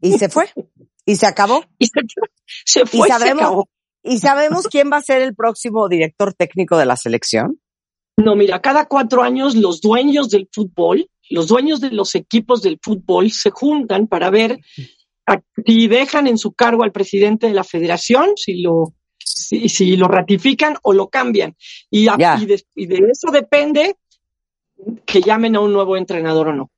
Y 0.00 0.18
se 0.18 0.28
fue. 0.28 0.50
Y 1.06 1.16
se 1.16 1.26
acabó. 1.26 1.64
Y 1.78 1.86
se, 1.86 2.00
se 2.64 2.86
fue. 2.86 3.08
¿Y 3.08 3.12
se 3.12 3.30
acabó. 3.30 3.68
¿Y 4.02 4.18
sabemos 4.18 4.66
quién 4.66 4.90
va 4.92 4.96
a 4.96 5.02
ser 5.02 5.22
el 5.22 5.34
próximo 5.34 5.88
director 5.88 6.34
técnico 6.34 6.76
de 6.76 6.86
la 6.86 6.96
selección? 6.96 7.60
No, 8.16 8.36
mira, 8.36 8.60
cada 8.60 8.86
cuatro 8.86 9.22
años 9.22 9.54
los 9.56 9.80
dueños 9.80 10.28
del 10.28 10.48
fútbol, 10.52 11.08
los 11.30 11.48
dueños 11.48 11.80
de 11.80 11.90
los 11.90 12.14
equipos 12.14 12.62
del 12.62 12.78
fútbol 12.82 13.30
se 13.30 13.50
juntan 13.50 14.06
para 14.06 14.28
ver 14.30 14.60
a- 15.26 15.40
si 15.66 15.88
dejan 15.88 16.26
en 16.26 16.36
su 16.36 16.52
cargo 16.52 16.82
al 16.84 16.92
presidente 16.92 17.46
de 17.46 17.54
la 17.54 17.64
federación, 17.64 18.32
si 18.36 18.60
lo, 18.60 18.92
si, 19.18 19.68
si 19.68 19.96
lo 19.96 20.08
ratifican 20.08 20.76
o 20.82 20.92
lo 20.92 21.08
cambian. 21.08 21.56
Y, 21.90 22.08
a- 22.08 22.16
Ya. 22.18 22.38
y 22.40 22.46
de, 22.46 22.62
y 22.74 22.86
de 22.86 22.96
eso 23.10 23.30
depende 23.30 23.96
que 25.06 25.20
llamen 25.22 25.56
a 25.56 25.60
un 25.60 25.72
nuevo 25.72 25.96
entrenador 25.96 26.48
o 26.48 26.52
no. 26.54 26.70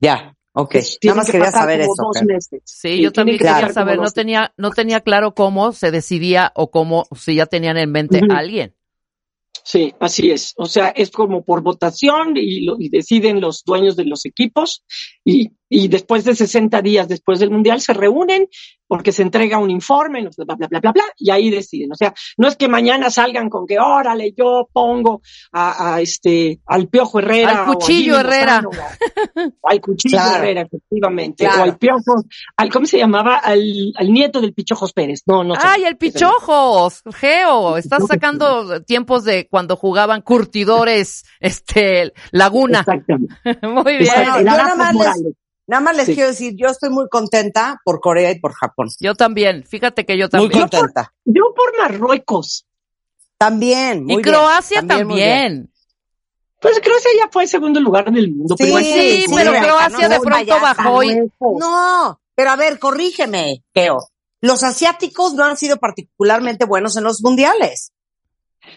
Ya, 0.00 0.34
ok. 0.52 0.74
Nada 1.04 1.16
más 1.16 1.26
que 1.26 1.32
quería 1.32 1.50
saber 1.52 1.80
eso. 1.82 1.92
dos 1.96 2.18
Fer. 2.18 2.26
meses. 2.26 2.62
Sí, 2.64 3.00
yo 3.00 3.12
también 3.12 3.38
que 3.38 3.44
quería 3.44 3.72
saber, 3.72 3.98
no 3.98 4.10
tenía, 4.10 4.52
no 4.56 4.70
tenía 4.70 5.00
claro 5.00 5.34
cómo 5.34 5.72
se 5.72 5.90
decidía 5.90 6.52
o 6.54 6.70
cómo, 6.70 7.06
si 7.14 7.36
ya 7.36 7.46
tenían 7.46 7.76
en 7.76 7.92
mente 7.92 8.20
a 8.30 8.38
alguien. 8.38 8.74
Sí, 9.64 9.94
así 10.00 10.30
es. 10.30 10.54
O 10.56 10.66
sea, 10.66 10.88
es 10.88 11.10
como 11.10 11.44
por 11.44 11.62
votación 11.62 12.36
y, 12.36 12.62
lo, 12.62 12.76
y 12.78 12.88
deciden 12.88 13.40
los 13.40 13.64
dueños 13.64 13.96
de 13.96 14.04
los 14.04 14.24
equipos 14.24 14.84
y, 15.24 15.50
y 15.68 15.88
después 15.88 16.24
de 16.24 16.34
60 16.34 16.82
días 16.82 17.08
después 17.08 17.38
del 17.38 17.50
Mundial 17.50 17.80
se 17.80 17.92
reúnen 17.92 18.48
porque 18.88 19.12
se 19.12 19.22
entrega 19.22 19.58
un 19.58 19.70
informe, 19.70 20.22
bla, 20.22 20.30
bla, 20.36 20.54
bla, 20.56 20.68
bla, 20.68 20.80
bla, 20.80 20.92
bla, 20.92 21.04
y 21.16 21.30
ahí 21.30 21.50
deciden. 21.50 21.92
O 21.92 21.94
sea, 21.96 22.14
no 22.36 22.48
es 22.48 22.56
que 22.56 22.68
mañana 22.68 23.10
salgan 23.10 23.48
con 23.50 23.66
que, 23.66 23.78
órale, 23.78 24.32
yo 24.36 24.68
pongo 24.72 25.22
a, 25.52 25.94
a 25.94 26.00
este, 26.00 26.60
al 26.66 26.88
Piojo 26.88 27.18
Herrera. 27.18 27.50
Al 27.50 27.56
o 27.56 27.62
a 27.62 27.74
Cuchillo 27.74 28.18
Herrera. 28.20 28.62
Lozano, 28.62 28.70
o- 28.70 29.42
o 29.60 29.68
al 29.68 29.80
Cuchillo 29.80 30.16
Claro. 30.18 30.36
Herrera, 30.36 30.60
efectivamente. 30.62 31.44
Claro. 31.44 31.60
O 31.60 31.64
al 31.64 31.78
Piojo, 31.78 32.14
al, 32.56 32.70
¿cómo 32.72 32.86
se 32.86 32.98
llamaba? 32.98 33.36
Al, 33.36 33.92
al 33.96 34.12
nieto 34.12 34.40
del 34.40 34.54
Pichojos 34.54 34.92
Pérez. 34.92 35.22
No, 35.26 35.42
no 35.44 35.54
sé. 35.54 35.60
¡Ay, 35.64 35.84
el 35.84 35.96
pichojo! 35.96 36.88
Geo, 37.14 37.76
estás 37.76 38.06
sacando 38.06 38.82
tiempos 38.82 39.24
de 39.24 39.48
cuando 39.48 39.76
jugaban 39.76 40.22
curtidores, 40.22 41.24
este, 41.40 42.12
Laguna. 42.30 42.80
Exactamente. 42.80 43.34
Muy 43.66 43.96
bien. 43.98 44.12
Bueno, 44.14 44.38
yo 44.38 44.44
nada 44.44 44.74
más 44.74 44.94
les-. 44.94 45.34
Nada 45.66 45.80
más 45.80 45.96
les 45.96 46.06
Sí. 46.06 46.14
quiero 46.14 46.28
decir, 46.30 46.54
yo 46.56 46.68
estoy 46.68 46.90
muy 46.90 47.08
contenta 47.08 47.80
por 47.84 48.00
Corea 48.00 48.30
y 48.30 48.38
por 48.38 48.52
Japón. 48.52 48.88
Yo 49.00 49.14
también, 49.14 49.64
fíjate 49.66 50.06
que 50.06 50.16
yo 50.16 50.26
Muy 50.32 50.48
también. 50.48 50.60
contenta. 50.62 51.12
Yo 51.24 51.52
por 51.56 51.76
Marruecos. 51.76 52.66
También, 53.38 54.04
muy 54.04 54.14
Y 54.14 54.16
bien. 54.16 54.22
Croacia 54.34 54.80
muy 54.82 54.88
también. 54.88 55.72
Pues 56.60 56.80
Croacia 56.80 57.10
ya 57.18 57.28
fue 57.30 57.46
segundo 57.46 57.80
lugar 57.80 58.10
del 58.10 58.30
mundo. 58.32 58.54
Sí, 58.56 58.64
pero 58.64 58.68
igual 58.68 58.84
Sí, 58.84 59.24
pero 59.34 59.52
Croacia 59.52 60.08
no 60.08 60.14
de 60.14 60.20
pronto 60.20 60.60
bajó 60.60 61.02
y, 61.02 61.16
No, 61.40 62.20
pero 62.34 62.50
a 62.50 62.56
ver, 62.56 62.78
corrígeme, 62.78 63.62
Teo. 63.72 64.08
Los 64.40 64.62
asiáticos 64.62 65.34
no 65.34 65.44
han 65.44 65.56
sido 65.56 65.76
particularmente 65.78 66.64
buenos 66.64 66.96
en 66.96 67.04
los 67.04 67.22
mundiales. 67.22 67.92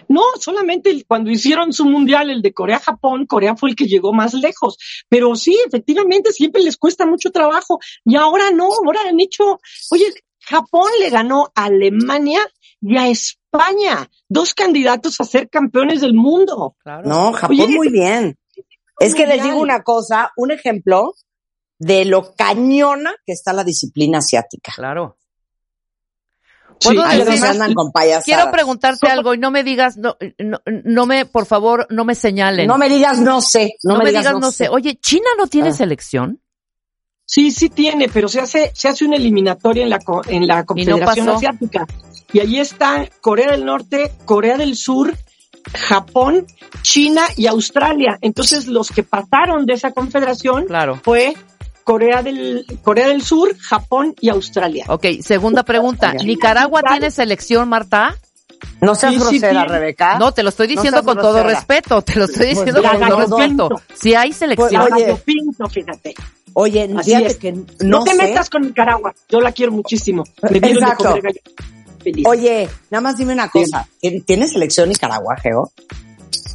No, 0.07 0.21
solamente 0.39 1.03
cuando 1.07 1.29
hicieron 1.31 1.73
su 1.73 1.85
mundial, 1.85 2.29
el 2.29 2.41
de 2.41 2.53
Corea-Japón, 2.53 3.25
Corea 3.25 3.55
fue 3.55 3.69
el 3.69 3.75
que 3.75 3.85
llegó 3.85 4.13
más 4.13 4.33
lejos. 4.33 4.77
Pero 5.09 5.35
sí, 5.35 5.57
efectivamente, 5.65 6.31
siempre 6.31 6.61
les 6.61 6.77
cuesta 6.77 7.05
mucho 7.05 7.31
trabajo. 7.31 7.79
Y 8.05 8.15
ahora 8.15 8.51
no, 8.51 8.69
ahora 8.85 9.01
han 9.07 9.19
hecho, 9.19 9.59
oye, 9.91 10.05
Japón 10.39 10.89
le 10.99 11.09
ganó 11.09 11.51
a 11.55 11.65
Alemania 11.65 12.41
y 12.81 12.97
a 12.97 13.07
España, 13.07 14.09
dos 14.27 14.53
candidatos 14.53 15.19
a 15.19 15.25
ser 15.25 15.49
campeones 15.49 16.01
del 16.01 16.13
mundo. 16.13 16.75
Claro. 16.79 17.07
No, 17.07 17.33
Japón 17.33 17.59
Oye, 17.59 17.75
muy 17.75 17.89
bien. 17.89 18.37
Es 18.99 19.15
que 19.15 19.25
les 19.25 19.43
digo 19.43 19.59
una 19.59 19.83
cosa, 19.83 20.31
un 20.35 20.51
ejemplo 20.51 21.13
de 21.77 22.03
lo 22.03 22.33
cañona 22.33 23.13
que 23.25 23.31
está 23.31 23.53
la 23.53 23.63
disciplina 23.63 24.17
asiática. 24.17 24.73
Claro. 24.75 25.18
Sí, 26.79 26.87
¿Puedo 26.95 27.01
y 27.01 27.09
Ahí 27.09 27.17
decir- 27.19 27.25
no 27.25 27.31
se 27.31 27.37
además, 27.39 27.49
andan 27.55 27.73
con 27.73 27.91
payasadas. 27.91 28.25
Quiero 28.25 28.51
preguntarte 28.51 28.99
¿Cómo? 29.01 29.13
algo 29.13 29.33
y 29.33 29.37
no 29.37 29.51
me 29.51 29.63
digas, 29.63 29.97
no, 29.97 30.15
no, 30.37 30.61
no 30.65 31.05
me, 31.05 31.25
por 31.25 31.45
favor, 31.45 31.85
no 31.89 32.05
me 32.05 32.15
señalen. 32.15 32.67
No 32.67 32.77
me 32.77 32.87
digas 32.89 33.19
no 33.19 33.41
sé, 33.41 33.73
no, 33.83 33.97
No 33.97 34.03
me 34.03 34.11
digas, 34.11 34.39
no 34.39 34.51
sé. 34.51 34.69
Oye, 34.69 34.95
¿China 34.95 35.27
no 35.37 35.47
tiene 35.47 35.69
Ah. 35.69 35.73
selección? 35.73 36.41
Sí, 37.25 37.51
sí 37.51 37.69
tiene, 37.69 38.07
pero 38.09 38.27
se 38.27 38.39
hace, 38.39 38.71
se 38.73 38.87
hace 38.87 39.05
una 39.05 39.17
eliminatoria 39.17 39.83
en 39.83 39.89
la, 39.89 39.99
co- 39.99 40.21
en 40.27 40.47
la 40.47 40.65
Confederación. 40.65 41.29
Asiática. 41.29 41.85
Y 42.33 42.39
ahí 42.39 42.59
está 42.59 43.07
Corea 43.21 43.51
del 43.51 43.65
Norte, 43.65 44.11
Corea 44.25 44.57
del 44.57 44.75
Sur, 44.75 45.15
Japón, 45.73 46.47
China 46.81 47.23
y 47.35 47.45
Australia. 47.47 48.17
Entonces, 48.21 48.67
los 48.67 48.89
que 48.89 49.03
pasaron 49.03 49.65
de 49.65 49.73
esa 49.73 49.91
confederación 49.91 50.65
Claro. 50.65 50.99
fue 51.03 51.35
Corea 51.89 52.21
del, 52.21 52.65
Corea 52.83 53.07
del 53.07 53.23
Sur, 53.23 53.57
Japón 53.57 54.13
y 54.21 54.29
Australia. 54.29 54.85
Ok, 54.89 55.05
segunda 55.21 55.63
pregunta. 55.63 56.13
¿Nicaragua 56.13 56.83
tiene 56.83 57.09
selección, 57.09 57.67
Marta? 57.67 58.15
No 58.79 58.93
seas 58.93 59.13
Sí, 59.13 59.17
sí 59.19 59.23
grosera, 59.39 59.49
tiene. 59.63 59.67
Rebeca. 59.67 60.19
No, 60.19 60.31
te 60.31 60.43
lo 60.43 60.49
estoy 60.49 60.67
diciendo 60.67 61.03
con 61.03 61.17
todo 61.17 61.41
respeto. 61.41 62.03
Te 62.03 62.15
lo 62.19 62.25
estoy 62.25 62.53
Pues 62.53 62.57
diciendo 62.65 62.83
con 62.83 62.99
todo 62.99 63.37
respeto. 63.39 63.69
Si 63.95 64.13
hay 64.13 64.33
selección. 64.33 64.69
Pues, 64.87 64.93
oye, 65.03 65.15
Pinto, 65.25 65.67
fíjate. 65.67 66.13
Oye, 66.53 66.87
Así 66.95 67.09
fíjate 67.09 67.25
es. 67.27 67.37
que 67.37 67.51
No, 67.53 67.65
no, 67.81 68.03
te 68.03 68.11
sé. 68.11 68.17
metas 68.17 68.49
con 68.51 68.61
Nicaragua. 68.61 69.15
Yo 69.27 69.41
la 69.41 69.51
quiero 69.51 69.71
muchísimo. 69.71 70.23
Me 70.43 70.59
vieron 70.59 70.83
de 70.83 70.89
Exacto. 70.91 71.03
comer. 71.15 71.41
Feliz. 72.03 72.25
Oye, 72.27 72.69
nada 72.91 73.01
más 73.01 73.17
dime 73.17 73.33
una 73.33 73.49
cosa. 73.49 73.87
¿Tien- 73.99 74.23
¿Tienes 74.23 74.51
selección 74.51 74.89
Nicaragua, 74.89 75.37
Geo? 75.37 75.71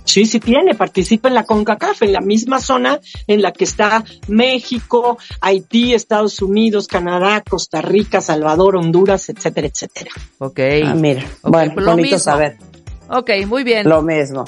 Sí, 0.05 0.27
sí 0.27 0.39
tiene, 0.39 0.75
participa 0.75 1.29
en 1.29 1.35
la 1.35 1.45
CONCACAF, 1.45 2.03
en 2.03 2.13
la 2.13 2.21
misma 2.21 2.61
zona 2.61 3.01
en 3.27 3.41
la 3.43 3.53
que 3.53 3.65
está 3.65 4.05
México, 4.29 5.19
Haití, 5.41 5.95
Estados 5.95 6.43
Unidos, 6.43 6.87
Canadá, 6.89 7.43
Costa 7.49 7.81
Rica, 7.81 8.21
Salvador, 8.21 8.77
Honduras, 8.77 9.29
etcétera, 9.31 9.67
etcétera. 9.69 10.11
Ok. 10.39 10.61
Ah, 10.87 10.95
mira, 10.95 11.25
bueno, 11.43 11.73
pues 11.75 11.87
lo 11.87 11.93
bonito 11.93 12.05
mismo. 12.17 12.19
saber. 12.19 12.59
Ok, 13.09 13.31
muy 13.47 13.65
bien. 13.65 13.89
Lo 13.89 14.03
mismo. 14.03 14.45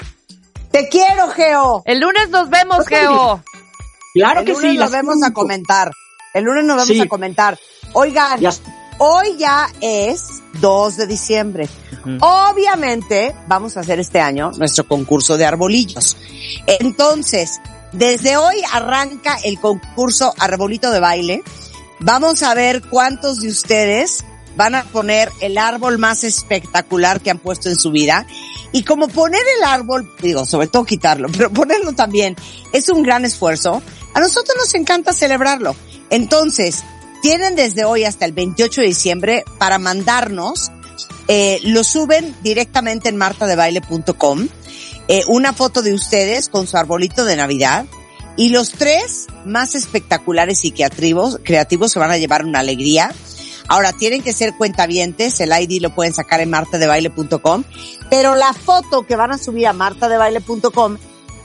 Te 0.71 0.89
quiero, 0.89 1.27
Geo. 1.29 1.81
El 1.85 1.99
lunes 2.01 2.29
nos 2.29 2.49
vemos, 2.49 2.77
también. 2.85 3.01
Geo. 3.01 3.43
Claro 4.13 4.39
El 4.41 4.45
que 4.45 4.53
lunes 4.53 4.71
sí. 4.71 4.77
nos 4.77 4.91
vemos 4.91 5.23
a 5.23 5.33
comentar. 5.33 5.91
El 6.33 6.43
lunes 6.43 6.65
nos 6.65 6.77
vamos 6.77 6.87
Sí. 6.87 6.99
a 7.01 7.07
comentar. 7.07 7.57
Oigan, 7.93 8.39
Ya- 8.39 8.51
hoy 8.99 9.37
ya 9.37 9.67
es 9.81 10.23
2 10.61 10.97
de 10.97 11.07
diciembre. 11.07 11.67
Obviamente 12.19 13.35
vamos 13.47 13.77
a 13.77 13.81
hacer 13.81 13.99
este 13.99 14.19
año 14.19 14.51
nuestro 14.57 14.87
concurso 14.87 15.37
de 15.37 15.45
arbolillos. 15.45 16.17
Entonces, 16.67 17.59
desde 17.91 18.37
hoy 18.37 18.55
arranca 18.73 19.37
el 19.43 19.59
concurso 19.59 20.33
Arbolito 20.37 20.91
de 20.91 20.99
Baile. 20.99 21.43
Vamos 21.99 22.43
a 22.43 22.53
ver 22.53 22.81
cuántos 22.83 23.41
de 23.41 23.49
ustedes 23.49 24.23
van 24.55 24.75
a 24.75 24.83
poner 24.83 25.31
el 25.39 25.57
árbol 25.57 25.97
más 25.97 26.23
espectacular 26.23 27.21
que 27.21 27.31
han 27.31 27.39
puesto 27.39 27.69
en 27.69 27.75
su 27.75 27.91
vida. 27.91 28.27
Y 28.71 28.83
como 28.83 29.07
poner 29.07 29.41
el 29.57 29.63
árbol, 29.63 30.11
digo, 30.21 30.45
sobre 30.45 30.67
todo 30.67 30.83
quitarlo, 30.83 31.29
pero 31.37 31.51
ponerlo 31.51 31.93
también 31.93 32.35
es 32.73 32.89
un 32.89 33.03
gran 33.03 33.23
esfuerzo, 33.23 33.81
a 34.13 34.19
nosotros 34.19 34.57
nos 34.57 34.73
encanta 34.75 35.13
celebrarlo. 35.13 35.75
Entonces, 36.09 36.83
tienen 37.21 37.55
desde 37.55 37.85
hoy 37.85 38.03
hasta 38.03 38.25
el 38.25 38.33
28 38.33 38.81
de 38.81 38.87
diciembre 38.87 39.43
para 39.57 39.79
mandarnos 39.79 40.71
eh, 41.27 41.59
lo 41.63 41.83
suben 41.83 42.35
directamente 42.41 43.09
en 43.09 43.17
martadebaile.com, 43.17 44.47
eh, 45.07 45.21
una 45.27 45.53
foto 45.53 45.81
de 45.81 45.93
ustedes 45.93 46.49
con 46.49 46.67
su 46.67 46.77
arbolito 46.77 47.25
de 47.25 47.35
Navidad. 47.35 47.85
Y 48.35 48.49
los 48.49 48.71
tres 48.71 49.25
más 49.45 49.73
espectaculares 49.73 50.63
y 50.63 50.71
creativos, 50.71 51.39
creativos 51.43 51.91
se 51.91 51.99
van 51.99 52.11
a 52.11 52.17
llevar 52.17 52.45
una 52.45 52.59
alegría. 52.59 53.11
Ahora 53.67 53.93
tienen 53.93 54.21
que 54.21 54.31
ser 54.31 54.53
cuentavientes, 54.53 55.39
el 55.41 55.51
ID 55.51 55.81
lo 55.81 55.93
pueden 55.93 56.13
sacar 56.13 56.39
en 56.39 56.51
martadebaile.com, 56.51 57.63
pero 58.09 58.35
la 58.35 58.53
foto 58.53 59.05
que 59.05 59.15
van 59.15 59.31
a 59.31 59.37
subir 59.37 59.67
a 59.67 59.73
martadebaile.com 59.73 60.97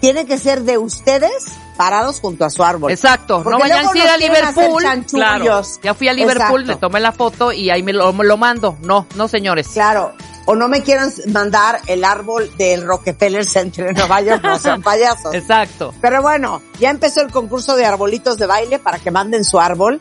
tiene 0.03 0.27
que 0.27 0.37
ser 0.37 0.63
de 0.63 0.79
ustedes 0.79 1.45
parados 1.77 2.19
junto 2.19 2.45
a 2.45 2.51
su 2.51 2.65
árbol. 2.65 2.91
Exacto. 2.91 3.45
no 3.49 3.57
vayan 3.57 3.87
a 3.87 3.97
ir 3.97 4.09
a 4.09 4.17
Liverpool. 4.17 4.83
Claro. 5.09 5.63
Ya 5.81 5.95
fui 5.95 6.09
a 6.09 6.13
Liverpool, 6.13 6.63
Exacto. 6.63 6.73
le 6.73 6.77
tomé 6.77 6.99
la 6.99 7.13
foto 7.13 7.53
y 7.53 7.71
ahí 7.71 7.85
me 7.85 7.93
lo, 7.93 8.13
me 8.13 8.25
lo 8.25 8.37
mando. 8.37 8.77
No, 8.83 9.07
no, 9.15 9.29
señores. 9.29 9.69
Claro. 9.69 10.13
O 10.47 10.57
no 10.57 10.67
me 10.67 10.83
quieran 10.83 11.13
mandar 11.29 11.81
el 11.87 12.03
árbol 12.03 12.51
del 12.59 12.85
Rockefeller 12.85 13.45
Center 13.45 13.87
en 13.87 13.95
Nueva 13.95 14.21
York, 14.23 14.43
no 14.43 14.59
sean 14.59 14.83
payasos. 14.91 15.33
Exacto. 15.37 15.95
Pero 16.01 16.21
bueno, 16.21 16.61
ya 16.81 16.91
empezó 16.91 17.21
el 17.21 17.31
concurso 17.31 17.77
de 17.77 17.87
arbolitos 17.87 18.39
de 18.39 18.47
baile 18.47 18.81
para 18.81 18.99
que 18.99 19.13
manden 19.13 19.45
su 19.45 19.61
árbol. 19.61 20.01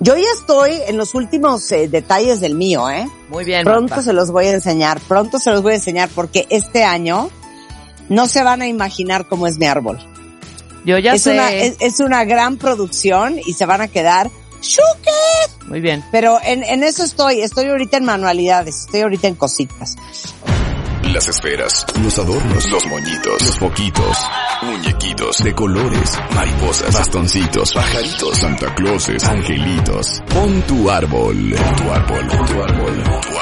Yo 0.00 0.16
ya 0.16 0.30
estoy 0.34 0.80
en 0.86 0.96
los 0.96 1.14
últimos 1.14 1.70
eh, 1.72 1.88
detalles 1.88 2.40
del 2.40 2.54
mío, 2.54 2.88
¿eh? 2.88 3.06
Muy 3.28 3.44
bien. 3.44 3.64
Pronto 3.64 3.90
Marta. 3.96 4.02
se 4.02 4.14
los 4.14 4.30
voy 4.30 4.46
a 4.46 4.52
enseñar, 4.52 4.98
pronto 5.06 5.38
se 5.38 5.50
los 5.50 5.60
voy 5.60 5.72
a 5.72 5.76
enseñar 5.76 6.08
porque 6.14 6.46
este 6.48 6.84
año 6.84 7.28
no 8.12 8.26
se 8.26 8.42
van 8.42 8.62
a 8.62 8.66
imaginar 8.66 9.26
cómo 9.26 9.46
es 9.46 9.58
mi 9.58 9.66
árbol. 9.66 9.98
Yo 10.84 10.98
ya 10.98 11.14
es 11.14 11.22
sé. 11.22 11.32
una 11.32 11.52
es, 11.52 11.76
es 11.80 12.00
una 12.00 12.24
gran 12.24 12.56
producción 12.56 13.38
y 13.44 13.54
se 13.54 13.66
van 13.66 13.80
a 13.80 13.88
quedar 13.88 14.30
¡Shuke! 14.62 15.66
Muy 15.66 15.80
bien. 15.80 16.04
Pero 16.12 16.38
en, 16.42 16.62
en 16.62 16.84
eso 16.84 17.02
estoy, 17.02 17.40
estoy 17.40 17.66
ahorita 17.66 17.96
en 17.96 18.04
manualidades, 18.04 18.82
estoy 18.86 19.00
ahorita 19.00 19.26
en 19.26 19.34
cositas. 19.34 19.96
Las 21.12 21.26
esferas, 21.26 21.84
los 22.00 22.16
adornos, 22.18 22.70
los 22.70 22.86
moñitos, 22.86 23.42
los 23.44 23.58
foquitos, 23.58 24.16
muñequitos 24.62 25.38
de 25.38 25.52
colores, 25.52 26.18
mariposas, 26.34 26.94
bastoncitos, 26.94 27.72
pajaritos, 27.72 28.38
Santa 28.38 28.72
Clauses, 28.76 29.24
angelitos. 29.24 30.22
Pon 30.32 30.62
tu 30.62 30.88
árbol, 30.88 31.54
pon 31.56 31.76
tu 31.76 31.92
árbol, 31.92 32.28
pon 32.28 32.28
tu 32.28 32.42
árbol, 32.42 32.46
pon 32.46 32.46
tu 32.46 32.62
árbol, 32.62 33.02
pon 33.02 33.20
tu 33.20 33.28
árbol. 33.28 33.41